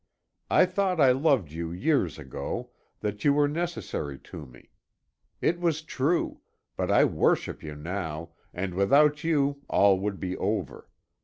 I 0.49 0.65
thought 0.65 0.99
I 0.99 1.11
loved 1.11 1.51
you 1.51 1.71
years 1.71 2.17
ago, 2.17 2.71
that 3.01 3.23
you 3.23 3.33
were 3.33 3.47
necessary 3.47 4.17
to 4.33 4.47
me. 4.47 4.71
It 5.41 5.59
was 5.59 5.83
true; 5.83 6.41
but 6.75 6.89
I 6.89 7.05
worship 7.05 7.61
you 7.61 7.75
now, 7.75 8.31
and 8.51 8.73
without 8.73 9.23
you 9.23 9.61
all 9.69 9.99
would 9.99 10.19
be 10.19 10.35
over. 10.37 10.89